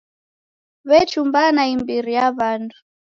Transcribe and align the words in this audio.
W'echumbana 0.89 1.63
imbiri 1.75 2.11
ya 2.17 2.27
w'andu. 2.37 2.77